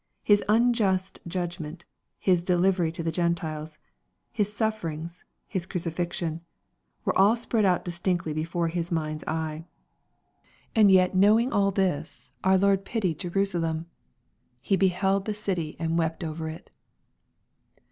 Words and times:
His 0.23 0.43
unjust 0.49 1.19
judgment, 1.27 1.85
His 2.17 2.41
delivery 2.41 2.91
to 2.91 3.03
the 3.03 3.11
Gentiles, 3.11 3.77
His 4.31 4.51
suffer 4.51 4.89
ings, 4.89 5.23
His 5.47 5.67
crucifixion, 5.67 6.41
were 7.05 7.15
all 7.15 7.35
spread 7.35 7.65
out 7.65 7.85
distinctly 7.85 8.33
before 8.33 8.69
His 8.69 8.91
mind's 8.91 9.23
eye. 9.25 9.63
And 10.75 10.89
yet 10.89 11.13
knowing 11.13 11.53
all 11.53 11.69
this, 11.69 12.31
our 12.43 12.57
Lord 12.57 12.83
pitied 12.83 13.19
Jerusalem 13.19 13.85
I" 13.91 13.95
He 14.61 14.75
beheld 14.75 15.25
the 15.25 15.35
city 15.35 15.75
and 15.77 15.99
wept 15.99 16.23
over 16.23 16.49
it." 16.49 16.75